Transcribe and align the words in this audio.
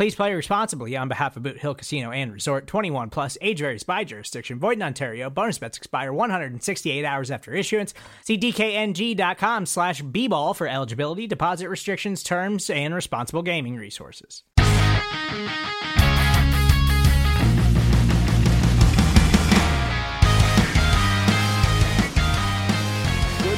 Please 0.00 0.14
play 0.14 0.32
responsibly 0.32 0.96
on 0.96 1.08
behalf 1.08 1.36
of 1.36 1.42
Boot 1.42 1.58
Hill 1.58 1.74
Casino 1.74 2.10
and 2.10 2.32
Resort 2.32 2.66
21 2.66 3.10
plus 3.10 3.36
age 3.42 3.58
varies 3.58 3.82
by 3.82 4.02
jurisdiction. 4.02 4.58
Void 4.58 4.78
in 4.78 4.82
Ontario. 4.82 5.28
Bonus 5.28 5.58
bets 5.58 5.76
expire 5.76 6.10
168 6.10 7.04
hours 7.04 7.30
after 7.30 7.52
issuance. 7.52 7.92
See 8.24 8.38
DKNG.com 8.38 9.66
slash 9.66 10.00
B 10.00 10.26
ball 10.26 10.54
for 10.54 10.66
eligibility, 10.66 11.26
deposit 11.26 11.68
restrictions, 11.68 12.22
terms, 12.22 12.70
and 12.70 12.94
responsible 12.94 13.42
gaming 13.42 13.76
resources. 13.76 14.42
Good 14.56 14.66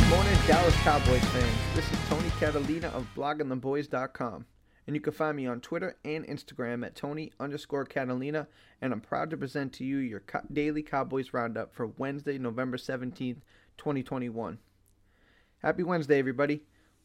morning, 0.08 0.38
Dallas 0.48 0.74
Cowboys 0.78 1.24
fans. 1.26 1.56
This 1.76 1.84
is 1.92 1.98
Tony 2.08 2.30
Catalina 2.40 2.88
of 2.88 3.06
bloggingtheboys.com. 3.14 4.44
And 4.86 4.96
you 4.96 5.00
can 5.00 5.12
find 5.12 5.36
me 5.36 5.46
on 5.46 5.60
Twitter 5.60 5.96
and 6.04 6.26
Instagram 6.26 6.84
at 6.84 6.96
Tony 6.96 7.32
underscore 7.38 7.84
Catalina. 7.84 8.48
And 8.80 8.92
I'm 8.92 9.00
proud 9.00 9.30
to 9.30 9.36
present 9.36 9.72
to 9.74 9.84
you 9.84 9.98
your 9.98 10.20
co- 10.20 10.40
daily 10.52 10.82
Cowboys 10.82 11.32
roundup 11.32 11.72
for 11.74 11.86
Wednesday, 11.86 12.36
November 12.38 12.76
17th, 12.76 13.42
2021. 13.78 14.58
Happy 15.58 15.82
Wednesday, 15.84 16.18
everybody. 16.18 16.62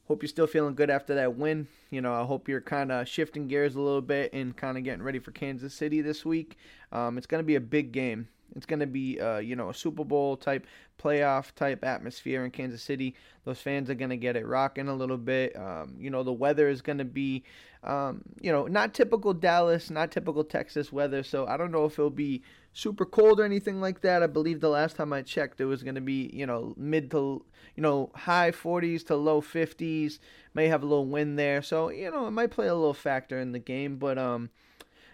Hope 0.08 0.24
you're 0.24 0.30
still 0.30 0.48
feeling 0.48 0.74
good 0.74 0.90
after 0.90 1.14
that 1.16 1.36
win. 1.36 1.68
You 1.92 2.02
know, 2.02 2.14
I 2.14 2.24
hope 2.24 2.48
you're 2.48 2.62
kind 2.62 2.92
of 2.92 3.08
shifting 3.08 3.48
gears 3.48 3.76
a 3.76 3.82
little 3.82 4.02
bit 4.02 4.32
and 4.34 4.56
kind 4.56 4.78
of 4.78 4.84
getting 4.84 5.04
ready 5.04 5.20
for 5.20 5.32
Kansas 5.32 5.74
City 5.74 6.02
this 6.02 6.26
week. 6.26 6.58
Um, 6.92 7.18
it's 7.18 7.28
going 7.28 7.44
to 7.44 7.46
be 7.46 7.56
a 7.56 7.62
big 7.62 7.92
game. 7.92 8.30
It's 8.56 8.66
going 8.66 8.80
to 8.80 8.88
be, 8.88 9.20
uh, 9.20 9.38
you 9.38 9.56
know, 9.56 9.70
a 9.70 9.74
Super 9.74 10.04
Bowl 10.04 10.38
type, 10.38 10.66
playoff 11.02 11.54
type 11.56 11.84
atmosphere 11.84 12.44
in 12.46 12.52
Kansas 12.52 12.82
City. 12.82 13.16
Those 13.46 13.60
fans 13.60 13.90
are 13.90 13.96
going 13.96 14.10
to 14.10 14.18
get 14.18 14.36
it 14.36 14.46
rocking 14.46 14.88
a 14.88 14.96
little 14.96 15.18
bit. 15.18 15.56
Um, 15.56 15.96
you 16.00 16.10
know, 16.10 16.24
the 16.24 16.34
weather 16.34 16.70
is 16.70 16.82
going 16.82 16.98
to 16.98 17.06
be, 17.06 17.44
um, 17.84 18.22
you 18.42 18.52
know, 18.52 18.66
not 18.66 18.94
typical 18.94 19.34
Dallas, 19.34 19.90
not 19.90 20.12
typical 20.12 20.44
Texas 20.44 20.92
weather. 20.92 21.24
So 21.24 21.46
I 21.46 21.58
don't 21.58 21.72
know 21.72 21.86
if 21.86 21.94
it'll 21.94 22.10
be 22.10 22.42
super 22.74 23.06
cold 23.06 23.40
or 23.40 23.44
anything 23.44 23.82
like 23.82 24.02
that. 24.02 24.24
I 24.24 24.28
believe 24.28 24.60
the 24.60 24.70
last 24.70 24.96
time 24.96 25.12
I 25.12 25.22
checked, 25.22 25.62
it 25.62 25.66
was 25.66 25.84
going 25.84 25.96
to 25.96 26.02
be, 26.02 26.30
you 26.34 26.46
know, 26.46 26.74
mid 26.78 27.12
to, 27.12 27.44
you 27.76 27.84
know, 27.84 28.12
high 28.16 28.52
40s 28.52 29.06
to 29.08 29.16
low 29.16 29.42
50s. 29.42 30.20
May 30.54 30.68
have 30.68 30.84
a 30.84 30.86
little 30.86 31.06
wind 31.06 31.38
there. 31.38 31.62
So, 31.62 31.90
you 31.90 32.12
know, 32.12 32.28
it 32.28 32.32
might 32.32 32.52
play 32.52 32.68
a 32.68 32.76
little 32.76 32.94
factor 32.94 33.40
in 33.40 33.52
the 33.52 33.60
game. 33.60 33.98
But, 33.98 34.18
um, 34.18 34.50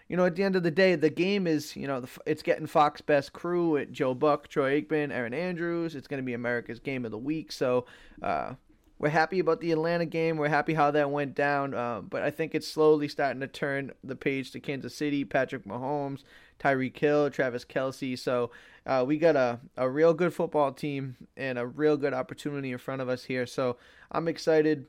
you 0.08 0.16
know, 0.16 0.26
at 0.26 0.36
the 0.36 0.42
end 0.42 0.56
of 0.56 0.62
the 0.62 0.70
day, 0.70 0.94
the 0.96 1.10
game 1.10 1.46
is, 1.46 1.74
you 1.74 1.86
know, 1.86 2.00
the, 2.00 2.08
it's 2.26 2.42
getting 2.42 2.66
Fox 2.66 3.00
Best 3.00 3.32
Crew 3.32 3.76
at 3.76 3.90
Joe 3.90 4.14
Buck, 4.14 4.48
Troy 4.48 4.80
Aikman, 4.80 5.10
Erin 5.10 5.32
Andrews. 5.32 5.94
It's 5.94 6.06
going 6.06 6.22
to 6.22 6.26
be 6.26 6.34
America's 6.34 6.78
Game 6.78 7.04
of 7.04 7.10
the 7.10 7.18
Week. 7.18 7.50
So 7.50 7.86
uh, 8.22 8.54
we're 8.98 9.08
happy 9.08 9.38
about 9.38 9.60
the 9.60 9.72
Atlanta 9.72 10.04
game. 10.04 10.36
We're 10.36 10.48
happy 10.48 10.74
how 10.74 10.90
that 10.90 11.10
went 11.10 11.34
down. 11.34 11.74
Uh, 11.74 12.02
but 12.02 12.22
I 12.22 12.30
think 12.30 12.54
it's 12.54 12.68
slowly 12.68 13.08
starting 13.08 13.40
to 13.40 13.46
turn 13.46 13.92
the 14.02 14.16
page 14.16 14.50
to 14.52 14.60
Kansas 14.60 14.94
City, 14.94 15.24
Patrick 15.24 15.64
Mahomes, 15.64 16.22
Tyreek 16.60 16.96
Hill, 16.98 17.30
Travis 17.30 17.64
Kelce. 17.64 18.18
So 18.18 18.50
uh, 18.86 19.04
we 19.06 19.16
got 19.16 19.36
a, 19.36 19.58
a 19.76 19.88
real 19.88 20.12
good 20.12 20.34
football 20.34 20.72
team 20.72 21.16
and 21.36 21.58
a 21.58 21.66
real 21.66 21.96
good 21.96 22.12
opportunity 22.12 22.72
in 22.72 22.78
front 22.78 23.00
of 23.00 23.08
us 23.08 23.24
here. 23.24 23.46
So 23.46 23.78
I'm 24.12 24.28
excited. 24.28 24.86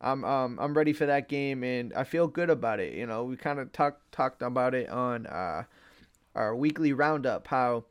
I'm 0.00 0.24
um 0.24 0.58
I'm 0.60 0.74
ready 0.74 0.92
for 0.92 1.06
that 1.06 1.28
game 1.28 1.64
and 1.64 1.92
I 1.94 2.04
feel 2.04 2.26
good 2.26 2.50
about 2.50 2.80
it. 2.80 2.94
You 2.94 3.06
know, 3.06 3.24
we 3.24 3.36
kind 3.36 3.58
of 3.58 3.72
talked 3.72 4.12
talked 4.12 4.42
about 4.42 4.74
it 4.74 4.88
on 4.88 5.26
uh, 5.26 5.64
our 6.34 6.54
weekly 6.54 6.92
roundup. 6.92 7.46
How, 7.46 7.84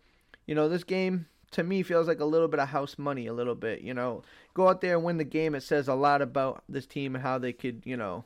you 0.45 0.55
know, 0.55 0.69
this 0.69 0.83
game 0.83 1.27
to 1.51 1.63
me 1.63 1.83
feels 1.83 2.07
like 2.07 2.19
a 2.19 2.25
little 2.25 2.47
bit 2.47 2.59
of 2.59 2.69
house 2.69 2.97
money. 2.97 3.27
A 3.27 3.33
little 3.33 3.55
bit. 3.55 3.81
You 3.81 3.93
know, 3.93 4.23
go 4.53 4.69
out 4.69 4.81
there 4.81 4.95
and 4.95 5.03
win 5.03 5.17
the 5.17 5.23
game. 5.23 5.55
It 5.55 5.63
says 5.63 5.87
a 5.87 5.95
lot 5.95 6.21
about 6.21 6.63
this 6.69 6.85
team 6.85 7.15
and 7.15 7.23
how 7.23 7.37
they 7.39 7.53
could, 7.53 7.81
you 7.85 7.97
know, 7.97 8.25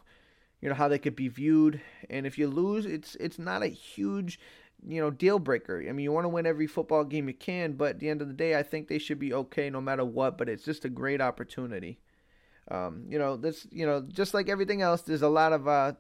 you 0.62 0.70
know 0.70 0.76
how 0.76 0.88
they 0.90 1.00
could 1.00 1.16
be 1.16 1.30
viewed. 1.30 1.82
And 2.10 2.26
if 2.28 2.38
you 2.38 2.48
lose, 2.48 2.86
it's 2.86 3.16
it's 3.16 3.40
not 3.40 3.64
a 3.64 3.68
huge 3.68 4.40
you 4.86 5.02
know 5.02 5.10
deal 5.12 5.40
breaker. 5.40 5.84
I 5.88 5.92
mean, 5.94 6.04
you 6.04 6.12
want 6.12 6.26
to 6.26 6.30
win 6.30 6.46
every 6.46 6.68
football 6.68 7.04
game 7.06 7.28
you 7.30 7.34
can, 7.34 7.74
but 7.74 7.92
at 7.92 8.00
the 8.00 8.10
end 8.10 8.22
of 8.22 8.28
the 8.28 8.34
day, 8.34 8.58
I 8.58 8.64
think 8.64 8.88
they 8.88 9.00
should 9.00 9.20
be 9.20 9.34
okay 9.34 9.70
no 9.70 9.82
matter 9.82 10.04
what. 10.06 10.38
But 10.38 10.50
it's 10.50 10.64
just 10.64 10.86
a 10.86 10.90
great 10.90 11.22
opportunity. 11.22 12.00
Um, 12.70 13.06
you 13.10 13.18
know, 13.18 13.36
this, 13.36 13.68
you 13.72 13.86
know, 13.86 14.02
just 14.02 14.34
like 14.34 14.50
everything 14.50 14.82
else, 14.82 15.02
there's 15.02 15.22
a 15.22 15.30
lot 15.30 15.54
of 15.54 15.68
uh, 15.68 15.94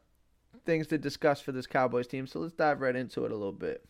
things 0.65 0.87
to 0.87 0.97
discuss 0.97 1.41
for 1.41 1.51
this 1.51 1.67
Cowboys 1.67 2.07
team. 2.07 2.27
So 2.27 2.39
let's 2.39 2.53
dive 2.53 2.81
right 2.81 2.95
into 2.95 3.25
it 3.25 3.31
a 3.31 3.35
little 3.35 3.51
bit. 3.51 3.85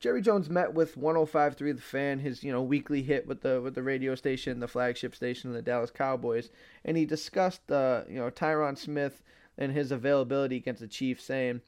Jerry 0.00 0.22
Jones 0.22 0.48
met 0.48 0.72
with 0.72 0.96
105.3 0.96 1.58
The 1.58 1.82
Fan, 1.82 2.20
his 2.20 2.42
you 2.42 2.50
know 2.50 2.62
weekly 2.62 3.02
hit 3.02 3.26
with 3.26 3.42
the 3.42 3.60
with 3.60 3.74
the 3.74 3.82
radio 3.82 4.14
station, 4.14 4.58
the 4.58 4.66
flagship 4.66 5.14
station 5.14 5.50
of 5.50 5.54
the 5.54 5.60
Dallas 5.60 5.90
Cowboys, 5.90 6.48
and 6.86 6.96
he 6.96 7.04
discussed 7.04 7.70
uh, 7.70 8.04
you 8.08 8.14
know 8.14 8.30
Tyron 8.30 8.78
Smith 8.78 9.22
and 9.58 9.72
his 9.72 9.92
availability 9.92 10.56
against 10.56 10.80
the 10.80 10.88
Chiefs, 10.88 11.24
saying, 11.24 11.60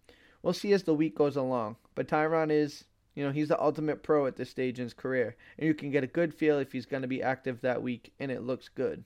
"We'll 0.42 0.54
see 0.54 0.72
as 0.72 0.84
the 0.84 0.94
week 0.94 1.14
goes 1.14 1.36
along, 1.36 1.76
but 1.94 2.08
Tyron 2.08 2.50
is." 2.50 2.84
You 3.14 3.26
know, 3.26 3.30
he's 3.30 3.48
the 3.48 3.60
ultimate 3.60 4.02
pro 4.02 4.24
at 4.24 4.36
this 4.36 4.48
stage 4.48 4.78
in 4.78 4.84
his 4.86 4.94
career, 4.94 5.36
and 5.58 5.66
you 5.66 5.74
can 5.74 5.90
get 5.90 6.02
a 6.02 6.06
good 6.06 6.32
feel 6.32 6.58
if 6.58 6.72
he's 6.72 6.86
going 6.86 7.02
to 7.02 7.08
be 7.08 7.22
active 7.22 7.60
that 7.60 7.82
week, 7.82 8.14
and 8.18 8.32
it 8.32 8.40
looks 8.40 8.70
good. 8.70 9.04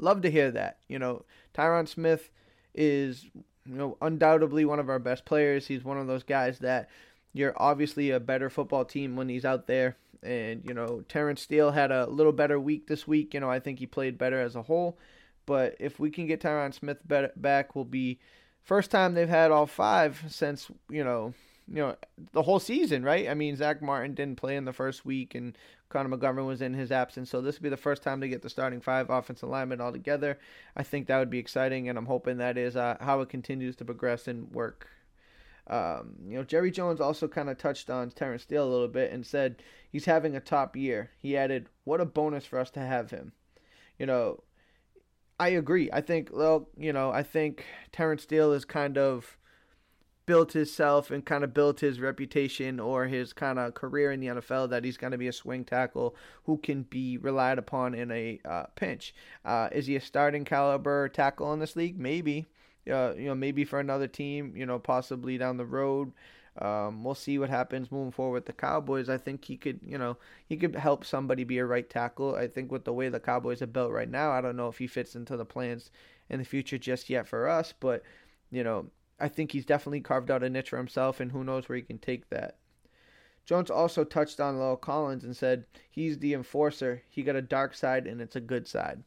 Love 0.00 0.22
to 0.22 0.30
hear 0.30 0.50
that. 0.50 0.78
You 0.88 0.98
know, 0.98 1.24
Tyron 1.54 1.86
Smith 1.86 2.30
is, 2.74 3.24
you 3.66 3.74
know, 3.74 3.96
undoubtedly 4.00 4.64
one 4.64 4.78
of 4.78 4.88
our 4.88 4.98
best 4.98 5.24
players. 5.24 5.66
He's 5.66 5.84
one 5.84 5.98
of 5.98 6.06
those 6.06 6.22
guys 6.22 6.58
that 6.60 6.88
you're 7.32 7.54
obviously 7.56 8.10
a 8.10 8.20
better 8.20 8.50
football 8.50 8.84
team 8.84 9.16
when 9.16 9.28
he's 9.28 9.44
out 9.44 9.66
there. 9.66 9.96
And, 10.22 10.62
you 10.64 10.74
know, 10.74 11.02
Terrence 11.08 11.42
Steele 11.42 11.70
had 11.70 11.90
a 11.90 12.06
little 12.06 12.32
better 12.32 12.58
week 12.58 12.86
this 12.86 13.06
week. 13.06 13.34
You 13.34 13.40
know, 13.40 13.50
I 13.50 13.60
think 13.60 13.78
he 13.78 13.86
played 13.86 14.18
better 14.18 14.40
as 14.40 14.56
a 14.56 14.62
whole. 14.62 14.98
But 15.46 15.76
if 15.80 15.98
we 15.98 16.10
can 16.10 16.26
get 16.26 16.40
Tyron 16.40 16.74
Smith 16.74 16.98
back, 17.06 17.74
will 17.74 17.84
be 17.84 18.18
first 18.62 18.90
time 18.90 19.14
they've 19.14 19.28
had 19.28 19.50
all 19.50 19.66
five 19.66 20.22
since, 20.28 20.70
you 20.88 21.02
know, 21.04 21.34
you 21.70 21.76
know 21.76 21.96
the 22.32 22.42
whole 22.42 22.58
season, 22.58 23.04
right? 23.04 23.28
I 23.28 23.34
mean, 23.34 23.56
Zack 23.56 23.80
Martin 23.80 24.14
didn't 24.14 24.36
play 24.36 24.56
in 24.56 24.64
the 24.64 24.72
first 24.72 25.04
week, 25.04 25.34
and 25.34 25.56
Connor 25.88 26.16
McGovern 26.16 26.46
was 26.46 26.60
in 26.60 26.74
his 26.74 26.90
absence, 26.90 27.30
so 27.30 27.40
this 27.40 27.56
would 27.56 27.62
be 27.62 27.68
the 27.68 27.76
first 27.76 28.02
time 28.02 28.20
to 28.20 28.28
get 28.28 28.42
the 28.42 28.50
starting 28.50 28.80
five 28.80 29.08
offensive 29.08 29.48
linemen 29.48 29.80
all 29.80 29.92
together. 29.92 30.38
I 30.76 30.82
think 30.82 31.06
that 31.06 31.18
would 31.18 31.30
be 31.30 31.38
exciting, 31.38 31.88
and 31.88 31.96
I'm 31.96 32.06
hoping 32.06 32.38
that 32.38 32.58
is 32.58 32.76
uh, 32.76 32.96
how 33.00 33.20
it 33.20 33.28
continues 33.28 33.76
to 33.76 33.84
progress 33.84 34.26
and 34.26 34.50
work. 34.50 34.88
Um, 35.68 36.16
you 36.26 36.36
know, 36.36 36.42
Jerry 36.42 36.72
Jones 36.72 37.00
also 37.00 37.28
kind 37.28 37.48
of 37.48 37.56
touched 37.56 37.88
on 37.88 38.10
Terrence 38.10 38.42
Steele 38.42 38.66
a 38.66 38.68
little 38.68 38.88
bit 38.88 39.12
and 39.12 39.24
said 39.24 39.62
he's 39.90 40.06
having 40.06 40.34
a 40.34 40.40
top 40.40 40.74
year. 40.74 41.10
He 41.18 41.36
added, 41.36 41.68
"What 41.84 42.00
a 42.00 42.04
bonus 42.04 42.44
for 42.44 42.58
us 42.58 42.70
to 42.70 42.80
have 42.80 43.12
him." 43.12 43.32
You 43.96 44.06
know, 44.06 44.42
I 45.38 45.50
agree. 45.50 45.88
I 45.92 46.00
think, 46.00 46.30
well, 46.32 46.68
you 46.76 46.92
know, 46.92 47.12
I 47.12 47.22
think 47.22 47.64
Terrence 47.92 48.24
Steele 48.24 48.52
is 48.52 48.64
kind 48.64 48.98
of 48.98 49.38
built 50.30 50.52
himself 50.52 51.10
and 51.10 51.24
kind 51.24 51.42
of 51.42 51.52
built 51.52 51.80
his 51.80 51.98
reputation 51.98 52.78
or 52.78 53.06
his 53.06 53.32
kind 53.32 53.58
of 53.58 53.74
career 53.74 54.12
in 54.12 54.20
the 54.20 54.28
NFL 54.28 54.70
that 54.70 54.84
he's 54.84 54.96
going 54.96 55.10
to 55.10 55.18
be 55.18 55.26
a 55.26 55.32
swing 55.32 55.64
tackle 55.64 56.14
who 56.44 56.56
can 56.56 56.84
be 56.84 57.18
relied 57.18 57.58
upon 57.58 57.96
in 57.96 58.12
a 58.12 58.38
uh, 58.44 58.62
pinch. 58.76 59.12
Uh, 59.44 59.68
is 59.72 59.88
he 59.88 59.96
a 59.96 60.00
starting 60.00 60.44
caliber 60.44 61.08
tackle 61.08 61.52
in 61.52 61.58
this 61.58 61.74
league? 61.74 61.98
Maybe. 61.98 62.46
Uh, 62.88 63.12
you 63.16 63.24
know, 63.24 63.34
maybe 63.34 63.64
for 63.64 63.80
another 63.80 64.06
team. 64.06 64.52
You 64.54 64.66
know, 64.66 64.78
possibly 64.78 65.36
down 65.36 65.56
the 65.56 65.66
road. 65.66 66.12
Um, 66.56 67.02
we'll 67.02 67.16
see 67.16 67.36
what 67.36 67.50
happens 67.50 67.90
moving 67.90 68.12
forward 68.12 68.34
with 68.34 68.46
the 68.46 68.52
Cowboys. 68.52 69.08
I 69.08 69.18
think 69.18 69.44
he 69.44 69.56
could, 69.56 69.80
you 69.84 69.98
know, 69.98 70.16
he 70.46 70.56
could 70.56 70.76
help 70.76 71.04
somebody 71.04 71.42
be 71.42 71.58
a 71.58 71.66
right 71.66 71.90
tackle. 71.90 72.36
I 72.36 72.46
think 72.46 72.70
with 72.70 72.84
the 72.84 72.92
way 72.92 73.08
the 73.08 73.18
Cowboys 73.18 73.62
are 73.62 73.66
built 73.66 73.90
right 73.90 74.08
now, 74.08 74.30
I 74.30 74.40
don't 74.40 74.56
know 74.56 74.68
if 74.68 74.78
he 74.78 74.86
fits 74.86 75.16
into 75.16 75.36
the 75.36 75.44
plans 75.44 75.90
in 76.28 76.38
the 76.38 76.44
future 76.44 76.78
just 76.78 77.10
yet 77.10 77.26
for 77.26 77.48
us, 77.48 77.74
but 77.80 78.04
you 78.52 78.62
know, 78.62 78.86
I 79.20 79.28
think 79.28 79.52
he's 79.52 79.66
definitely 79.66 80.00
carved 80.00 80.30
out 80.30 80.42
a 80.42 80.50
niche 80.50 80.70
for 80.70 80.76
himself, 80.76 81.20
and 81.20 81.32
who 81.32 81.44
knows 81.44 81.68
where 81.68 81.76
he 81.76 81.82
can 81.82 81.98
take 81.98 82.30
that. 82.30 82.56
Jones 83.44 83.70
also 83.70 84.04
touched 84.04 84.40
on 84.40 84.56
La'el 84.56 84.80
Collins 84.80 85.24
and 85.24 85.36
said 85.36 85.64
he's 85.90 86.18
the 86.18 86.34
enforcer. 86.34 87.02
He 87.08 87.22
got 87.22 87.36
a 87.36 87.42
dark 87.42 87.74
side 87.74 88.06
and 88.06 88.20
it's 88.20 88.36
a 88.36 88.40
good 88.40 88.68
side. 88.68 89.02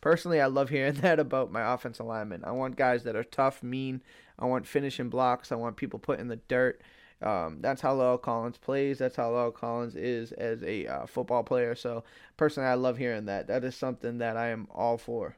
Personally, 0.00 0.40
I 0.40 0.46
love 0.46 0.68
hearing 0.68 0.94
that 1.00 1.18
about 1.18 1.50
my 1.50 1.74
offensive 1.74 2.06
linemen. 2.06 2.44
I 2.44 2.52
want 2.52 2.76
guys 2.76 3.02
that 3.04 3.16
are 3.16 3.24
tough, 3.24 3.62
mean. 3.62 4.02
I 4.38 4.46
want 4.46 4.66
finishing 4.66 5.08
blocks. 5.08 5.50
I 5.50 5.56
want 5.56 5.76
people 5.76 5.98
put 5.98 6.20
in 6.20 6.28
the 6.28 6.36
dirt. 6.36 6.80
Um, 7.20 7.58
that's 7.60 7.80
how 7.80 7.96
La'el 7.96 8.22
Collins 8.22 8.58
plays. 8.58 8.98
That's 8.98 9.16
how 9.16 9.32
La'el 9.32 9.52
Collins 9.52 9.96
is 9.96 10.30
as 10.30 10.62
a 10.62 10.86
uh, 10.86 11.06
football 11.06 11.42
player. 11.42 11.74
So, 11.74 12.04
personally, 12.36 12.68
I 12.68 12.74
love 12.74 12.98
hearing 12.98 13.24
that. 13.24 13.48
That 13.48 13.64
is 13.64 13.74
something 13.74 14.18
that 14.18 14.36
I 14.36 14.50
am 14.50 14.68
all 14.70 14.98
for. 14.98 15.36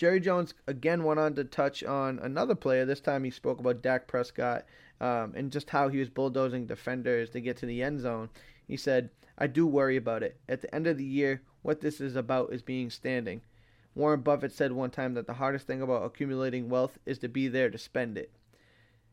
Jerry 0.00 0.18
Jones 0.18 0.54
again 0.66 1.04
went 1.04 1.20
on 1.20 1.34
to 1.34 1.44
touch 1.44 1.84
on 1.84 2.20
another 2.20 2.54
player. 2.54 2.86
This 2.86 3.02
time 3.02 3.22
he 3.22 3.30
spoke 3.30 3.60
about 3.60 3.82
Dak 3.82 4.08
Prescott 4.08 4.64
um, 4.98 5.34
and 5.36 5.52
just 5.52 5.68
how 5.68 5.88
he 5.90 5.98
was 5.98 6.08
bulldozing 6.08 6.64
defenders 6.64 7.28
to 7.28 7.40
get 7.42 7.58
to 7.58 7.66
the 7.66 7.82
end 7.82 8.00
zone. 8.00 8.30
He 8.66 8.78
said, 8.78 9.10
I 9.36 9.46
do 9.46 9.66
worry 9.66 9.98
about 9.98 10.22
it. 10.22 10.40
At 10.48 10.62
the 10.62 10.74
end 10.74 10.86
of 10.86 10.96
the 10.96 11.04
year, 11.04 11.42
what 11.60 11.82
this 11.82 12.00
is 12.00 12.16
about 12.16 12.50
is 12.50 12.62
being 12.62 12.88
standing. 12.88 13.42
Warren 13.94 14.22
Buffett 14.22 14.52
said 14.52 14.72
one 14.72 14.88
time 14.88 15.12
that 15.12 15.26
the 15.26 15.34
hardest 15.34 15.66
thing 15.66 15.82
about 15.82 16.06
accumulating 16.06 16.70
wealth 16.70 16.96
is 17.04 17.18
to 17.18 17.28
be 17.28 17.48
there 17.48 17.68
to 17.68 17.76
spend 17.76 18.16
it. 18.16 18.32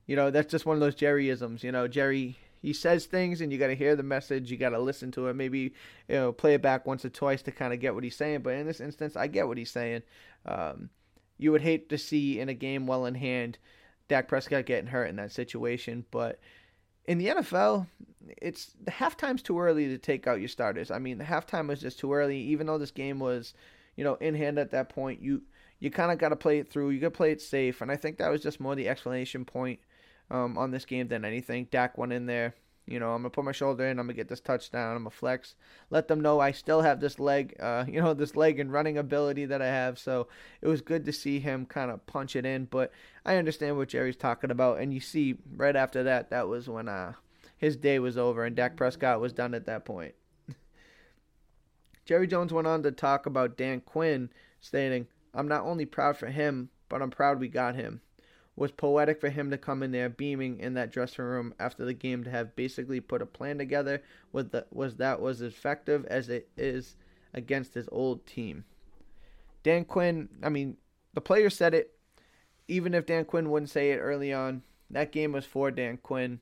You 0.06 0.16
know, 0.16 0.32
that's 0.32 0.50
just 0.50 0.66
one 0.66 0.78
of 0.78 0.80
those 0.80 0.96
Jerryisms. 0.96 1.64
You 1.64 1.74
know, 1.74 1.90
Jerry 1.90 2.38
he 2.62 2.74
says 2.74 3.06
things 3.06 3.42
and 3.42 3.52
you 3.52 3.58
got 3.58 3.68
to 3.68 3.76
hear 3.76 3.96
the 3.96 4.04
message 4.04 4.52
you 4.52 4.58
got 4.58 4.70
to 4.70 4.80
listen 4.80 5.12
to 5.12 5.28
it 5.28 5.36
maybe 5.36 5.74
you 6.08 6.16
know 6.16 6.32
play 6.32 6.54
it 6.54 6.62
back 6.62 6.86
once 6.86 7.06
or 7.06 7.10
twice 7.10 7.42
to 7.42 7.52
kind 7.52 7.74
of 7.74 7.80
get 7.80 7.94
what 7.94 8.04
he's 8.04 8.16
saying 8.16 8.42
but 8.42 8.54
in 8.54 8.66
this 8.66 8.80
instance 8.80 9.16
i 9.16 9.28
get 9.28 9.48
what 9.48 9.58
he's 9.58 9.72
saying. 9.72 10.02
Um, 10.46 10.90
you 11.38 11.52
would 11.52 11.62
hate 11.62 11.90
to 11.90 11.98
see 11.98 12.40
in 12.40 12.50
a 12.50 12.54
game 12.54 12.88
well 12.88 13.06
in 13.06 13.16
hand 13.16 13.58
Dak 14.08 14.28
Prescott 14.28 14.66
getting 14.66 14.88
hurt 14.88 15.10
in 15.10 15.18
that 15.18 15.32
situation 15.32 16.06
but 16.12 16.40
in 17.06 17.18
the 17.18 17.28
NFL 17.28 17.88
it's 18.42 18.74
the 18.84 18.92
halftime's 18.92 19.42
too 19.42 19.60
early 19.60 19.88
to 19.88 19.98
take 19.98 20.28
out 20.28 20.40
your 20.40 20.50
starters. 20.50 20.92
I 20.92 21.00
mean 21.00 21.18
the 21.18 21.24
halftime 21.24 21.68
was 21.68 21.82
just 21.82 22.00
too 22.00 22.14
early 22.14 22.40
even 22.40 22.68
though 22.68 22.78
this 22.78 22.92
game 22.92 23.20
was 23.20 23.54
you 23.98 24.04
know 24.04 24.16
in 24.16 24.36
hand 24.36 24.58
at 24.58 24.72
that 24.72 24.90
point 24.90 25.22
you 25.22 25.42
you 25.80 25.92
kind 25.92 26.12
of 26.12 26.18
got 26.18 26.30
to 26.30 26.36
play 26.36 26.60
it 26.60 26.72
through 26.72 26.92
you 26.92 27.00
got 27.00 27.08
to 27.08 27.12
play 27.12 27.32
it 27.32 27.42
safe 27.42 27.82
and 27.82 27.92
i 27.92 27.96
think 27.96 28.18
that 28.18 28.32
was 28.32 28.42
just 28.42 28.60
more 28.60 28.76
the 28.76 28.88
explanation 28.88 29.44
point 29.44 29.80
um, 30.30 30.58
on 30.58 30.72
this 30.72 30.86
game 30.86 31.08
than 31.08 31.26
anything. 31.26 31.68
Dak 31.72 31.98
went 31.98 32.14
in 32.14 32.26
there. 32.26 32.56
You 32.88 33.02
know, 33.02 33.12
I'm 33.12 33.22
gonna 33.22 33.30
put 33.30 33.44
my 33.44 33.52
shoulder 33.52 33.86
in. 33.86 34.00
I'm 34.00 34.06
gonna 34.06 34.14
get 34.14 34.30
this 34.30 34.40
touchdown. 34.40 34.96
I'm 34.96 35.04
gonna 35.04 35.10
flex. 35.10 35.56
Let 35.90 36.08
them 36.08 36.22
know 36.22 36.40
I 36.40 36.52
still 36.52 36.82
have 36.82 37.02
this 37.02 37.20
leg. 37.20 37.56
Uh, 37.60 37.84
you 37.88 38.02
know, 38.02 38.14
this 38.14 38.36
leg 38.36 38.60
and 38.60 38.72
running 38.72 38.98
ability 38.98 39.46
that 39.46 39.62
I 39.62 39.68
have. 39.68 40.00
So 40.00 40.28
it 40.62 40.68
was 40.68 40.82
good 40.82 41.04
to 41.06 41.12
see 41.12 41.40
him 41.40 41.66
kind 41.66 41.92
of 41.92 42.06
punch 42.08 42.38
it 42.38 42.46
in. 42.46 42.66
But 42.66 42.92
I 43.26 43.36
understand 43.36 43.76
what 43.76 43.90
Jerry's 43.90 44.16
talking 44.16 44.52
about, 44.52 44.80
and 44.80 44.94
you 44.94 45.02
see 45.02 45.36
right 45.56 45.76
after 45.76 46.04
that, 46.04 46.30
that 46.30 46.48
was 46.48 46.70
when 46.70 46.88
uh 46.88 47.14
his 47.58 47.76
day 47.76 48.00
was 48.00 48.18
over, 48.18 48.46
and 48.46 48.56
Dak 48.56 48.78
Prescott 48.78 49.20
was 49.20 49.34
done 49.34 49.54
at 49.54 49.66
that 49.66 49.84
point. 49.84 50.16
Jerry 52.06 52.28
Jones 52.28 52.54
went 52.54 52.68
on 52.68 52.84
to 52.84 52.92
talk 52.92 53.26
about 53.26 53.58
Dan 53.58 53.82
Quinn, 53.82 54.30
stating, 54.62 55.08
"I'm 55.34 55.50
not 55.50 55.64
only 55.64 55.86
proud 55.86 56.16
for 56.16 56.28
him, 56.28 56.70
but 56.88 57.02
I'm 57.02 57.12
proud 57.12 57.42
we 57.42 57.50
got 57.50 57.76
him." 57.76 58.00
Was 58.58 58.72
poetic 58.72 59.22
for 59.22 59.30
him 59.30 59.52
to 59.52 59.58
come 59.58 59.84
in 59.84 59.92
there 59.92 60.10
beaming 60.10 60.60
in 60.60 60.74
that 60.74 60.92
dressing 60.92 61.24
room 61.24 61.54
after 61.60 61.86
the 61.86 61.94
game 61.94 62.24
to 62.24 62.30
have 62.32 62.56
basically 62.56 63.00
put 63.00 63.22
a 63.22 63.26
plan 63.26 63.60
together 63.60 64.02
with 64.34 64.52
the, 64.52 64.66
was 64.72 64.96
that 64.96 65.22
was 65.22 65.42
effective 65.42 66.04
as 66.08 66.28
it 66.28 66.50
is 66.58 66.96
against 67.36 67.76
his 67.76 67.88
old 67.92 68.26
team. 68.26 68.66
Dan 69.62 69.86
Quinn, 69.86 70.28
I 70.42 70.50
mean, 70.50 70.76
the 71.14 71.22
player 71.22 71.52
said 71.52 71.74
it. 71.76 71.94
Even 72.68 72.94
if 72.94 73.06
Dan 73.06 73.26
Quinn 73.26 73.50
wouldn't 73.50 73.70
say 73.70 73.92
it 73.92 74.00
early 74.00 74.34
on, 74.34 74.64
that 74.90 75.12
game 75.12 75.32
was 75.32 75.46
for 75.46 75.70
Dan 75.70 75.98
Quinn. 75.98 76.40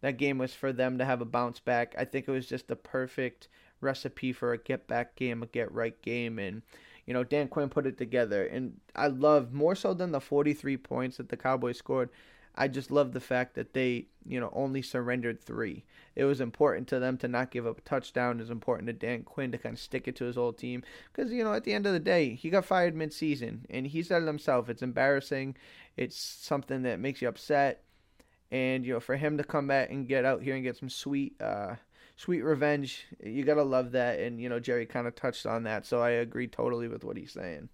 That 0.00 0.16
game 0.16 0.38
was 0.38 0.54
for 0.54 0.72
them 0.72 0.96
to 0.98 1.04
have 1.04 1.20
a 1.20 1.26
bounce 1.26 1.60
back. 1.60 1.94
I 1.98 2.04
think 2.04 2.26
it 2.26 2.32
was 2.32 2.48
just 2.48 2.66
the 2.66 2.76
perfect 2.76 3.48
recipe 3.80 4.32
for 4.32 4.52
a 4.52 4.58
get 4.58 4.88
back 4.88 5.16
game, 5.16 5.42
a 5.42 5.46
get 5.46 5.70
right 5.70 6.00
game, 6.02 6.38
and 6.38 6.62
you 7.08 7.14
know, 7.14 7.24
Dan 7.24 7.48
Quinn 7.48 7.70
put 7.70 7.86
it 7.86 7.96
together. 7.96 8.44
And 8.44 8.78
I 8.94 9.06
love 9.06 9.54
more 9.54 9.74
so 9.74 9.94
than 9.94 10.12
the 10.12 10.20
43 10.20 10.76
points 10.76 11.16
that 11.16 11.30
the 11.30 11.38
Cowboys 11.38 11.78
scored. 11.78 12.10
I 12.54 12.68
just 12.68 12.90
love 12.90 13.12
the 13.12 13.20
fact 13.20 13.54
that 13.54 13.72
they, 13.72 14.08
you 14.26 14.38
know, 14.38 14.50
only 14.52 14.82
surrendered 14.82 15.40
three. 15.40 15.86
It 16.16 16.24
was 16.24 16.42
important 16.42 16.86
to 16.88 16.98
them 16.98 17.16
to 17.18 17.28
not 17.28 17.50
give 17.50 17.66
up 17.66 17.78
a 17.78 17.80
touchdown. 17.80 18.36
It 18.36 18.42
was 18.42 18.50
important 18.50 18.88
to 18.88 18.92
Dan 18.92 19.22
Quinn 19.22 19.52
to 19.52 19.58
kind 19.58 19.72
of 19.72 19.80
stick 19.80 20.06
it 20.06 20.16
to 20.16 20.26
his 20.26 20.36
old 20.36 20.58
team. 20.58 20.82
Because, 21.10 21.32
you 21.32 21.42
know, 21.42 21.54
at 21.54 21.64
the 21.64 21.72
end 21.72 21.86
of 21.86 21.94
the 21.94 21.98
day, 21.98 22.34
he 22.34 22.50
got 22.50 22.66
fired 22.66 22.94
midseason. 22.94 23.60
And 23.70 23.86
he 23.86 24.02
said 24.02 24.22
it 24.22 24.26
himself. 24.26 24.68
It's 24.68 24.82
embarrassing. 24.82 25.56
It's 25.96 26.20
something 26.20 26.82
that 26.82 27.00
makes 27.00 27.22
you 27.22 27.28
upset. 27.28 27.84
And, 28.50 28.84
you 28.84 28.92
know, 28.92 29.00
for 29.00 29.16
him 29.16 29.38
to 29.38 29.44
come 29.44 29.66
back 29.66 29.88
and 29.90 30.06
get 30.06 30.26
out 30.26 30.42
here 30.42 30.56
and 30.56 30.62
get 30.62 30.76
some 30.76 30.90
sweet, 30.90 31.40
uh, 31.40 31.76
sweet 32.18 32.42
revenge. 32.42 33.06
You 33.24 33.44
gotta 33.44 33.62
love 33.62 33.92
that, 33.92 34.18
and 34.18 34.38
you 34.40 34.50
know 34.50 34.60
Jerry 34.60 34.84
kind 34.84 35.06
of 35.06 35.14
touched 35.14 35.46
on 35.46 35.62
that, 35.62 35.86
so 35.86 36.02
I 36.02 36.10
agree 36.10 36.48
totally 36.48 36.88
with 36.88 37.04
what 37.04 37.16
he's 37.16 37.32
saying. 37.32 37.70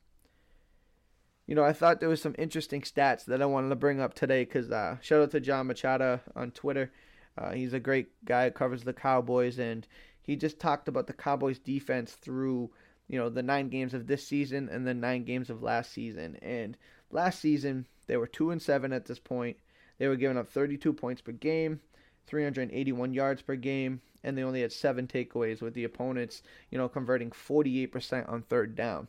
You 1.47 1.55
know, 1.55 1.65
I 1.65 1.73
thought 1.73 2.01
there 2.01 2.09
was 2.09 2.23
some 2.23 2.37
interesting 2.39 2.83
stats 2.83 3.25
that 3.25 3.43
I 3.43 3.47
wanted 3.47 3.71
to 3.71 3.77
bring 3.77 4.01
up 4.01 4.15
today 4.15 4.45
because 4.45 4.71
uh, 4.71 4.99
shout 5.01 5.23
out 5.23 5.31
to 5.33 5.41
Jon 5.41 5.69
Machota 5.69 6.21
on 6.37 6.53
Twitter. 6.53 6.93
Uh, 7.37 7.53
he's 7.53 7.73
a 7.73 7.81
great 7.81 8.25
guy, 8.25 8.49
covers 8.51 8.85
the 8.85 8.93
Cowboys, 8.93 9.59
and 9.59 9.87
he 10.23 10.37
just 10.37 10.61
talked 10.61 10.89
about 10.89 11.07
the 11.07 11.13
Cowboys' 11.13 11.59
defense 11.59 12.13
through 12.13 12.71
you 13.09 13.19
know 13.19 13.29
the 13.29 13.43
nine 13.43 13.69
games 13.69 13.95
of 13.95 14.07
this 14.07 14.27
season 14.27 14.69
and 14.71 14.87
the 14.87 14.95
nine 14.95 15.25
games 15.25 15.51
of 15.51 15.63
last 15.63 15.91
season. 15.93 16.37
And 16.43 16.77
last 17.11 17.41
season 17.41 17.87
they 18.07 18.19
were 18.19 18.27
two 18.27 18.51
and 18.51 18.61
seven 18.61 18.93
at 18.93 19.07
this 19.07 19.19
point. 19.19 19.57
They 19.99 20.09
were 20.09 20.17
giving 20.17 20.37
up 20.37 20.51
32 20.51 20.93
points 20.93 21.23
per 21.23 21.33
game, 21.33 21.81
381 22.27 23.15
yards 23.15 23.43
per 23.43 23.55
game, 23.55 24.01
and 24.25 24.37
they 24.37 24.43
only 24.43 24.63
had 24.63 24.73
seven 24.73 25.07
takeaways 25.07 25.61
with 25.61 25.75
the 25.75 25.85
opponents, 25.85 26.43
you 26.71 26.79
know, 26.79 26.89
converting 26.89 27.31
48% 27.31 28.29
on 28.29 28.43
third 28.43 28.75
down. 28.75 29.07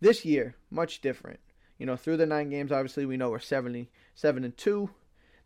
This 0.00 0.24
year, 0.24 0.56
much 0.70 1.00
different. 1.00 1.40
You 1.78 1.86
know, 1.86 1.96
through 1.96 2.18
the 2.18 2.26
nine 2.26 2.50
games, 2.50 2.72
obviously 2.72 3.06
we 3.06 3.16
know 3.16 3.30
we're 3.30 3.38
77 3.38 4.44
and 4.44 4.56
2. 4.56 4.90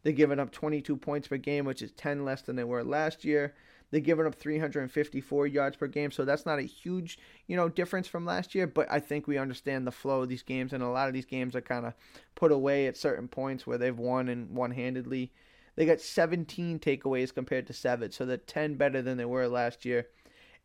They're 0.02 0.12
giving 0.12 0.40
up 0.40 0.50
22 0.50 0.96
points 0.96 1.29
per 1.29 1.37
game, 1.37 1.64
which 1.64 1.82
is 1.82 1.93
10 1.93 2.25
less 2.25 2.43
than 2.43 2.56
they 2.56 2.64
were 2.64 2.82
last 2.82 3.25
year. 3.25 3.55
They're 3.90 4.00
giving 4.00 4.26
up 4.26 4.34
354 4.34 5.46
yards 5.46 5.76
per 5.76 5.87
game, 5.87 6.11
so 6.11 6.25
that's 6.25 6.46
not 6.46 6.58
a 6.58 6.62
huge, 6.62 7.19
you 7.46 7.56
know, 7.56 7.69
difference 7.69 8.08
from 8.08 8.25
last 8.25 8.55
year. 8.55 8.67
But 8.67 8.90
I 8.90 8.99
think 8.99 9.26
we 9.26 9.37
understand 9.37 9.87
the 9.87 9.93
flow 9.93 10.23
of 10.23 10.31
these 10.31 10.43
games, 10.43 10.73
and 10.73 10.82
a 10.82 10.88
lot 10.88 11.08
of 11.08 11.14
these 11.14 11.26
games 11.26 11.55
are 11.55 11.61
kind 11.61 11.84
of 11.84 11.93
put 12.34 12.50
away 12.50 12.87
at 12.87 12.96
certain 12.96 13.29
points 13.29 13.67
where 13.67 13.76
they've 13.76 13.96
won 13.96 14.29
and 14.29 14.56
one-handedly. 14.56 15.31
They 15.75 15.87
got 15.87 16.01
17 16.01 16.79
takeaways 16.79 17.35
compared 17.35 17.67
to 17.67 17.73
seven, 17.73 18.13
so 18.13 18.27
they're 18.27 18.37
10 18.37 18.75
better 18.75 19.01
than 19.01 19.17
they 19.17 19.25
were 19.25 19.49
last 19.49 19.85
year. 19.85 20.09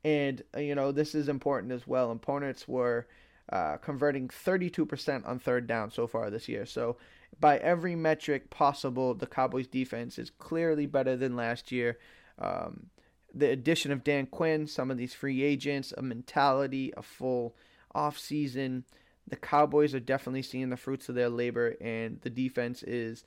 And, 0.04 0.42
uh, 0.56 0.60
you 0.60 0.76
know, 0.76 0.92
this 0.92 1.16
is 1.16 1.30
important 1.30 1.72
as 1.72 1.88
well. 1.88 2.12
Opponents 2.12 2.68
were 2.68 3.08
uh, 3.52 3.78
converting 3.78 4.28
32% 4.28 5.28
on 5.28 5.40
third 5.40 5.68
down 5.68 5.92
so 5.92 6.08
far 6.08 6.30
this 6.30 6.50
year. 6.50 6.66
So, 6.66 6.98
by 7.40 7.58
every 7.58 7.96
metric 7.96 8.50
possible, 8.50 9.14
the 9.14 9.28
Cowboys' 9.28 9.68
defense 9.68 10.18
is 10.18 10.30
clearly 10.30 10.86
better 10.86 11.16
than 11.16 11.36
last 11.36 11.72
year. 11.72 11.98
Um, 12.40 12.88
the 13.34 13.52
addition 13.52 13.92
of 13.92 14.04
Dan 14.04 14.26
Quinn, 14.28 14.68
some 14.68 14.90
of 14.90 14.98
these 14.98 15.14
free 15.14 15.44
agents, 15.44 15.94
a 15.98 16.02
mentality, 16.02 16.94
a 16.98 17.02
full 17.02 17.56
offseason. 17.96 18.84
The 19.28 19.36
Cowboys 19.36 19.94
are 19.94 20.00
definitely 20.00 20.42
seeing 20.42 20.70
the 20.70 20.78
fruits 20.78 21.10
of 21.10 21.16
their 21.16 21.30
labor, 21.30 21.76
and 21.82 22.20
the 22.22 22.30
defense 22.30 22.82
is 22.84 23.24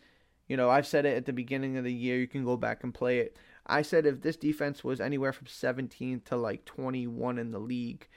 you 0.51 0.57
know, 0.57 0.69
I've 0.69 0.87
said 0.87 1.07
it 1.07 1.17
at 1.17 1.27
the 1.27 1.33
beginning 1.33 1.77
of 1.77 1.85
the 1.85 1.93
year. 1.93 2.19
You 2.19 2.27
can 2.27 2.45
go 2.45 2.57
back 2.57 2.83
and 2.83 2.93
play 2.93 3.21
it. 3.21 3.37
I 3.69 3.83
said 3.83 4.05
if 4.05 4.21
this 4.21 4.37
defense 4.37 4.83
was 4.83 5.01
anywhere 5.01 5.33
from 5.33 5.47
17 5.47 6.23
to 6.25 6.37
like 6.37 6.65
21 6.65 7.39
in 7.39 7.53
the 7.53 7.61
league, 7.61 8.09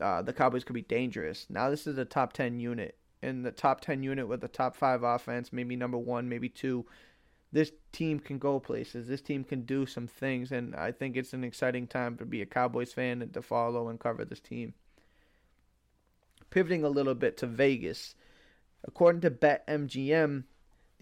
uh, 0.00 0.22
the 0.22 0.32
Cowboys 0.32 0.64
could 0.64 0.72
be 0.72 0.80
dangerous. 0.80 1.44
Now 1.50 1.68
this 1.68 1.86
is 1.86 1.98
a 1.98 2.06
top 2.06 2.32
10 2.32 2.58
unit, 2.58 2.96
and 3.20 3.44
the 3.44 3.50
top 3.50 3.82
10 3.82 4.02
unit 4.02 4.26
with 4.26 4.40
the 4.40 4.48
top 4.48 4.74
five 4.74 5.02
offense, 5.02 5.52
maybe 5.52 5.76
number 5.76 5.98
one, 5.98 6.30
maybe 6.30 6.48
two. 6.48 6.86
This 7.52 7.72
team 7.92 8.20
can 8.20 8.38
go 8.38 8.58
places. 8.58 9.06
This 9.06 9.20
team 9.20 9.44
can 9.44 9.66
do 9.66 9.84
some 9.84 10.06
things, 10.06 10.50
and 10.50 10.74
I 10.74 10.92
think 10.92 11.14
it's 11.14 11.34
an 11.34 11.44
exciting 11.44 11.86
time 11.86 12.16
to 12.16 12.24
be 12.24 12.40
a 12.40 12.46
Cowboys 12.46 12.94
fan 12.94 13.20
and 13.20 13.34
to 13.34 13.42
follow 13.42 13.88
and 13.88 14.00
cover 14.00 14.24
this 14.24 14.40
team. 14.40 14.72
Pivoting 16.48 16.84
a 16.84 16.88
little 16.88 17.14
bit 17.14 17.36
to 17.36 17.46
Vegas, 17.46 18.14
according 18.82 19.20
to 19.20 19.30
BetMGM, 19.30 20.44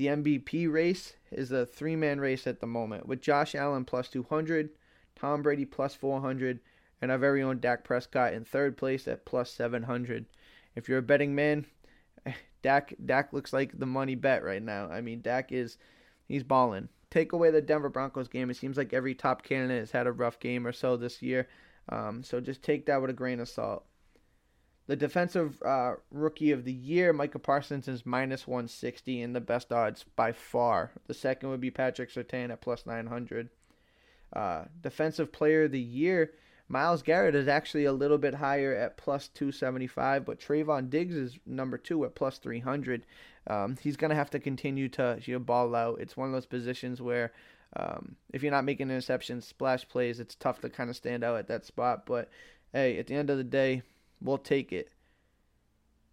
the 0.00 0.07
MVP 0.07 0.73
race 0.73 1.12
is 1.30 1.52
a 1.52 1.66
three 1.66 1.95
man 1.95 2.21
race 2.21 2.47
at 2.47 2.61
the 2.61 2.66
moment 2.66 3.07
with 3.07 3.21
Josh 3.21 3.54
Allen 3.54 3.85
plus 3.85 4.09
200, 4.09 4.71
Tom 5.14 5.42
Brady 5.42 5.66
plus 5.66 5.95
400, 5.95 6.61
and 7.02 7.11
our 7.11 7.19
very 7.19 7.42
own 7.42 7.61
Dak 7.61 7.85
Prescott 7.85 8.33
in 8.33 8.47
third 8.47 8.78
place 8.78 9.07
at 9.07 9.26
plus 9.26 9.50
700. 9.52 10.25
If 10.75 10.88
you're 10.88 11.00
a 11.00 11.02
betting 11.02 11.35
man, 11.35 11.66
Dak 12.62 12.95
Dak 13.04 13.35
looks 13.35 13.52
like 13.52 13.78
the 13.78 13.85
money 13.85 14.14
bet 14.14 14.42
right 14.42 14.62
now. 14.62 14.88
I 14.88 15.02
mean, 15.02 15.21
Dak 15.21 15.52
is 15.52 15.76
he's 16.26 16.45
balling. 16.45 16.88
Take 17.11 17.35
away 17.35 17.50
the 17.50 17.61
Denver 17.61 17.90
Broncos 17.90 18.28
game. 18.28 18.49
It 18.49 18.57
seems 18.57 18.78
like 18.78 18.95
every 18.95 19.14
top 19.14 19.42
candidate 19.42 19.80
has 19.80 19.90
had 19.90 20.07
a 20.07 20.12
rough 20.12 20.40
game 20.40 20.66
or 20.66 20.73
so 20.73 20.97
this 20.97 21.21
year. 21.21 21.47
Um, 21.90 22.23
so 22.23 22.40
just 22.40 22.62
take 22.62 22.87
that 22.87 23.02
with 23.02 23.11
a 23.11 23.12
grain 23.12 23.38
of 23.38 23.50
salt. 23.50 23.85
The 24.90 24.97
defensive 24.97 25.62
uh, 25.62 25.94
rookie 26.11 26.50
of 26.50 26.64
the 26.64 26.73
year, 26.73 27.12
Micah 27.12 27.38
Parsons, 27.38 27.87
is 27.87 28.04
minus 28.04 28.49
160 28.49 29.23
and 29.23 29.37
the 29.37 29.40
best 29.40 29.73
odds 29.73 30.04
by 30.16 30.32
far. 30.32 30.90
The 31.06 31.14
second 31.14 31.50
would 31.50 31.61
be 31.61 31.70
Patrick 31.70 32.11
Surtain 32.11 32.50
at 32.50 32.61
plus 32.61 32.85
900. 32.87 33.50
Uh, 34.32 34.64
defensive 34.82 35.30
player 35.30 35.62
of 35.62 35.70
the 35.70 35.78
year, 35.78 36.32
Myles 36.66 37.02
Garrett 37.02 37.37
is 37.37 37.47
actually 37.47 37.85
a 37.85 37.92
little 37.92 38.18
bit 38.18 38.35
higher 38.35 38.75
at 38.75 38.97
plus 38.97 39.28
275, 39.28 40.25
but 40.25 40.40
Trevon 40.40 40.90
Diggs 40.90 41.14
is 41.14 41.38
number 41.47 41.78
two 41.78 42.04
at 42.04 42.16
plus 42.16 42.38
300. 42.38 43.06
Um, 43.47 43.76
he's 43.80 43.97
going 43.97 44.11
to 44.11 44.16
have 44.16 44.30
to 44.30 44.40
continue 44.40 44.88
to 44.88 45.20
you 45.23 45.35
know, 45.35 45.38
ball 45.38 45.76
out. 45.76 46.00
It's 46.00 46.16
one 46.16 46.26
of 46.26 46.35
those 46.35 46.47
positions 46.47 47.00
where 47.00 47.32
um, 47.76 48.16
if 48.32 48.42
you're 48.42 48.50
not 48.50 48.64
making 48.64 48.88
interceptions, 48.88 49.44
splash 49.44 49.88
plays, 49.88 50.18
it's 50.18 50.35
tough 50.35 50.61
to 50.62 50.68
kind 50.68 50.90
of 50.90 50.97
stand 50.97 51.23
out 51.23 51.37
at 51.37 51.47
that 51.47 51.64
spot. 51.64 52.06
But 52.06 52.28
hey, 52.73 52.99
at 52.99 53.06
the 53.06 53.14
end 53.14 53.30
of 53.30 53.37
the 53.37 53.44
day, 53.44 53.82
we'll 54.22 54.38
take 54.38 54.72
it. 54.72 54.90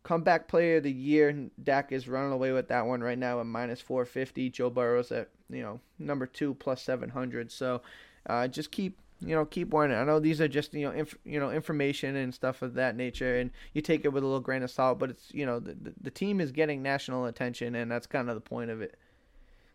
Comeback 0.03 0.47
player 0.47 0.77
of 0.77 0.83
the 0.83 0.91
year, 0.91 1.49
Dak 1.61 1.91
is 1.91 2.07
running 2.07 2.31
away 2.31 2.51
with 2.53 2.69
that 2.69 2.85
one 2.85 3.01
right 3.01 3.17
now 3.17 3.39
at 3.39 3.45
minus 3.45 3.81
450. 3.81 4.49
Joe 4.49 4.69
Burrow's 4.69 5.11
at 5.11 5.29
you 5.49 5.61
know 5.61 5.79
number 5.99 6.25
two 6.25 6.53
plus 6.53 6.81
700. 6.81 7.51
So 7.51 7.81
uh, 8.25 8.47
just 8.47 8.71
keep 8.71 8.97
you 9.19 9.35
know 9.35 9.45
keep 9.45 9.69
warning. 9.69 9.97
I 9.97 10.03
know 10.03 10.19
these 10.19 10.39
are 10.39 10.47
just 10.47 10.73
you 10.73 10.85
know 10.85 10.91
inf- 10.91 11.17
you 11.25 11.39
know 11.39 11.51
information 11.51 12.15
and 12.15 12.33
stuff 12.33 12.61
of 12.61 12.75
that 12.75 12.95
nature, 12.95 13.37
and 13.37 13.51
you 13.73 13.81
take 13.81 14.05
it 14.05 14.09
with 14.09 14.23
a 14.23 14.25
little 14.25 14.39
grain 14.39 14.63
of 14.63 14.71
salt. 14.71 14.99
But 14.99 15.09
it's 15.09 15.33
you 15.33 15.45
know 15.45 15.59
the 15.59 15.73
the, 15.73 15.93
the 16.01 16.11
team 16.11 16.39
is 16.39 16.51
getting 16.51 16.81
national 16.81 17.25
attention, 17.25 17.75
and 17.75 17.91
that's 17.91 18.07
kind 18.07 18.29
of 18.29 18.35
the 18.35 18.41
point 18.41 18.71
of 18.71 18.81
it. 18.81 18.95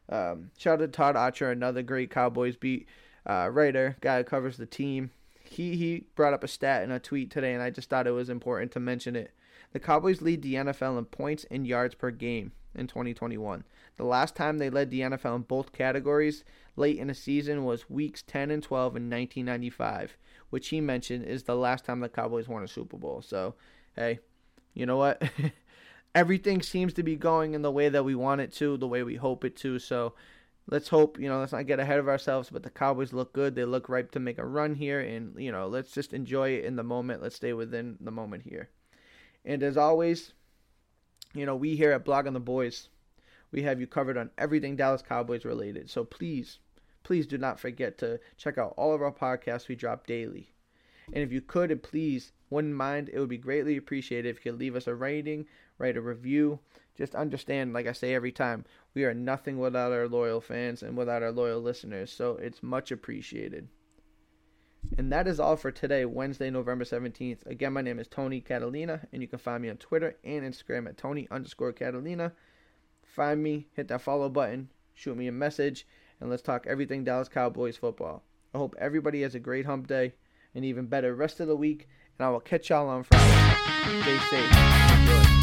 Um, 0.08 0.50
shout 0.58 0.74
out 0.74 0.80
to 0.80 0.88
Todd 0.88 1.16
Archer, 1.16 1.50
another 1.50 1.82
great 1.82 2.10
Cowboys 2.10 2.56
beat 2.56 2.88
uh, 3.26 3.48
writer, 3.52 3.96
guy 4.00 4.18
who 4.18 4.24
covers 4.24 4.56
the 4.56 4.66
team. 4.66 5.10
He 5.52 5.76
he 5.76 6.06
brought 6.14 6.34
up 6.34 6.44
a 6.44 6.48
stat 6.48 6.82
in 6.82 6.90
a 6.90 6.98
tweet 6.98 7.30
today, 7.30 7.52
and 7.52 7.62
I 7.62 7.70
just 7.70 7.88
thought 7.88 8.06
it 8.06 8.12
was 8.12 8.28
important 8.28 8.72
to 8.72 8.80
mention 8.80 9.16
it. 9.16 9.32
The 9.72 9.80
Cowboys 9.80 10.20
lead 10.20 10.42
the 10.42 10.54
NFL 10.54 10.98
in 10.98 11.04
points 11.06 11.46
and 11.50 11.66
yards 11.66 11.94
per 11.94 12.10
game 12.10 12.52
in 12.74 12.86
2021. 12.86 13.64
The 13.96 14.04
last 14.04 14.34
time 14.34 14.58
they 14.58 14.70
led 14.70 14.90
the 14.90 15.00
NFL 15.00 15.36
in 15.36 15.42
both 15.42 15.72
categories 15.72 16.44
late 16.76 16.98
in 16.98 17.10
a 17.10 17.14
season 17.14 17.64
was 17.64 17.90
weeks 17.90 18.22
10 18.22 18.50
and 18.50 18.62
12 18.62 18.96
in 18.96 19.10
1995, 19.10 20.16
which 20.50 20.68
he 20.68 20.80
mentioned 20.80 21.24
is 21.24 21.44
the 21.44 21.56
last 21.56 21.84
time 21.84 22.00
the 22.00 22.08
Cowboys 22.08 22.48
won 22.48 22.62
a 22.62 22.68
Super 22.68 22.96
Bowl. 22.96 23.22
So, 23.22 23.54
hey, 23.94 24.20
you 24.74 24.86
know 24.86 24.96
what? 24.96 25.22
Everything 26.14 26.60
seems 26.60 26.92
to 26.94 27.02
be 27.02 27.16
going 27.16 27.54
in 27.54 27.62
the 27.62 27.70
way 27.70 27.88
that 27.88 28.04
we 28.04 28.14
want 28.14 28.40
it 28.40 28.52
to, 28.54 28.76
the 28.76 28.88
way 28.88 29.02
we 29.02 29.16
hope 29.16 29.44
it 29.44 29.56
to. 29.56 29.78
So, 29.78 30.14
let's 30.68 30.88
hope, 30.88 31.18
you 31.18 31.28
know, 31.28 31.40
let's 31.40 31.52
not 31.52 31.66
get 31.66 31.80
ahead 31.80 31.98
of 31.98 32.08
ourselves, 32.08 32.50
but 32.50 32.62
the 32.62 32.70
Cowboys 32.70 33.12
look 33.12 33.32
good. 33.32 33.54
They 33.54 33.64
look 33.64 33.88
ripe 33.88 34.10
to 34.12 34.20
make 34.20 34.38
a 34.38 34.46
run 34.46 34.74
here. 34.74 35.00
And, 35.00 35.34
you 35.38 35.52
know, 35.52 35.66
let's 35.66 35.92
just 35.92 36.12
enjoy 36.12 36.50
it 36.50 36.64
in 36.64 36.76
the 36.76 36.82
moment. 36.82 37.22
Let's 37.22 37.36
stay 37.36 37.52
within 37.52 37.96
the 38.00 38.10
moment 38.10 38.44
here. 38.44 38.70
And 39.44 39.62
as 39.62 39.76
always, 39.76 40.32
you 41.34 41.46
know, 41.46 41.56
we 41.56 41.76
here 41.76 41.92
at 41.92 42.04
Blogging 42.04 42.32
the 42.32 42.40
Boys, 42.40 42.88
we 43.50 43.62
have 43.62 43.80
you 43.80 43.86
covered 43.86 44.16
on 44.16 44.30
everything 44.38 44.76
Dallas 44.76 45.02
Cowboys 45.02 45.44
related. 45.44 45.90
So 45.90 46.04
please, 46.04 46.58
please 47.02 47.26
do 47.26 47.38
not 47.38 47.60
forget 47.60 47.98
to 47.98 48.20
check 48.36 48.56
out 48.56 48.74
all 48.76 48.94
of 48.94 49.02
our 49.02 49.12
podcasts 49.12 49.68
we 49.68 49.74
drop 49.74 50.06
daily. 50.06 50.52
And 51.06 51.22
if 51.22 51.32
you 51.32 51.40
could 51.40 51.70
and 51.70 51.82
please 51.82 52.32
wouldn't 52.50 52.74
mind, 52.74 53.10
it 53.12 53.18
would 53.18 53.28
be 53.28 53.38
greatly 53.38 53.76
appreciated 53.76 54.28
if 54.28 54.44
you 54.44 54.52
could 54.52 54.60
leave 54.60 54.76
us 54.76 54.86
a 54.86 54.94
rating, 54.94 55.46
write 55.78 55.96
a 55.96 56.00
review. 56.00 56.60
Just 56.96 57.14
understand, 57.14 57.72
like 57.72 57.86
I 57.86 57.92
say 57.92 58.14
every 58.14 58.32
time, 58.32 58.64
we 58.94 59.04
are 59.04 59.14
nothing 59.14 59.58
without 59.58 59.92
our 59.92 60.06
loyal 60.06 60.40
fans 60.40 60.82
and 60.82 60.96
without 60.96 61.22
our 61.22 61.32
loyal 61.32 61.60
listeners. 61.60 62.12
So 62.12 62.36
it's 62.36 62.62
much 62.62 62.92
appreciated. 62.92 63.68
And 64.98 65.10
that 65.12 65.26
is 65.26 65.40
all 65.40 65.56
for 65.56 65.70
today, 65.70 66.04
Wednesday, 66.04 66.50
November 66.50 66.84
17th. 66.84 67.46
Again, 67.46 67.72
my 67.72 67.82
name 67.82 67.98
is 67.98 68.08
Tony 68.08 68.40
Catalina, 68.40 69.06
and 69.12 69.22
you 69.22 69.28
can 69.28 69.38
find 69.38 69.62
me 69.62 69.70
on 69.70 69.76
Twitter 69.76 70.16
and 70.24 70.44
Instagram 70.44 70.88
at 70.88 70.98
Tony 70.98 71.28
underscore 71.30 71.72
Catalina. 71.72 72.32
Find 73.04 73.42
me, 73.42 73.68
hit 73.74 73.88
that 73.88 74.02
follow 74.02 74.28
button, 74.28 74.70
shoot 74.94 75.16
me 75.16 75.28
a 75.28 75.32
message, 75.32 75.86
and 76.20 76.28
let's 76.28 76.42
talk 76.42 76.66
everything 76.66 77.04
Dallas 77.04 77.28
Cowboys 77.28 77.76
football. 77.76 78.22
I 78.54 78.58
hope 78.58 78.74
everybody 78.78 79.22
has 79.22 79.34
a 79.34 79.40
great 79.40 79.66
hump 79.66 79.86
day, 79.86 80.14
and 80.54 80.64
even 80.64 80.86
better 80.86 81.14
rest 81.14 81.40
of 81.40 81.48
the 81.48 81.56
week, 81.56 81.88
and 82.18 82.26
I 82.26 82.30
will 82.30 82.40
catch 82.40 82.70
y'all 82.70 82.88
on 82.88 83.04
Friday. 83.04 84.02
Stay 84.02 84.18
safe. 84.18 84.52
Enjoy. 84.98 85.41